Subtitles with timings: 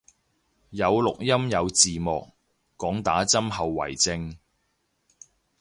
[0.71, 2.31] 有錄音有字幕，
[2.75, 4.35] 講打針後遺症